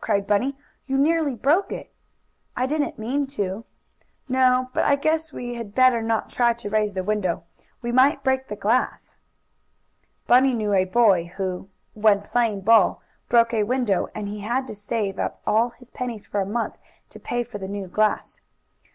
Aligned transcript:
cried 0.00 0.26
Bunny. 0.26 0.56
"You 0.86 0.96
nearly 0.96 1.34
broke 1.34 1.70
it." 1.70 1.92
"I 2.56 2.64
didn't 2.64 2.98
mean 2.98 3.26
to." 3.36 3.66
"No. 4.30 4.70
But 4.72 4.84
I 4.84 4.96
guess 4.96 5.30
we'd 5.30 5.74
better 5.74 6.00
not 6.00 6.30
try 6.30 6.54
to 6.54 6.70
raise 6.70 6.94
the 6.94 7.04
window. 7.04 7.44
We 7.82 7.92
might 7.92 8.24
break 8.24 8.48
the 8.48 8.56
glass." 8.56 9.18
Bunny 10.26 10.54
knew 10.54 10.72
a 10.72 10.86
boy 10.86 11.34
who, 11.36 11.68
when 11.92 12.22
playing 12.22 12.62
ball, 12.62 13.02
broke 13.28 13.52
a 13.52 13.64
window, 13.64 14.08
and 14.14 14.26
he 14.26 14.40
had 14.40 14.66
to 14.68 14.74
save 14.74 15.18
up 15.18 15.42
all 15.46 15.68
his 15.68 15.90
pennies 15.90 16.24
for 16.24 16.40
a 16.40 16.46
month 16.46 16.78
to 17.10 17.20
pay 17.20 17.44
for 17.44 17.58
the 17.58 17.68
new 17.68 17.86
glass. 17.86 18.40